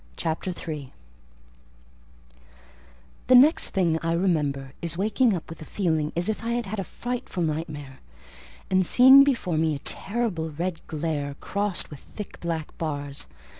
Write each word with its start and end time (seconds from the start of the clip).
CHAPTER 0.17 0.49
III 0.67 0.93
The 3.27 3.35
next 3.35 3.69
thing 3.69 3.99
I 4.01 4.13
remember 4.13 4.73
is, 4.81 4.97
waking 4.97 5.35
up 5.35 5.47
with 5.47 5.61
a 5.61 5.63
feeling 5.63 6.11
as 6.17 6.27
if 6.27 6.43
I 6.43 6.53
had 6.53 6.65
had 6.65 6.79
a 6.79 6.83
frightful 6.83 7.43
nightmare, 7.43 7.99
and 8.71 8.83
seeing 8.83 9.23
before 9.23 9.57
me 9.57 9.75
a 9.75 9.85
terrible 9.85 10.49
red 10.49 10.81
glare, 10.87 11.35
crossed 11.39 11.91
with 11.91 11.99
thick 11.99 12.39
black 12.39 12.75
bars. 12.79 13.27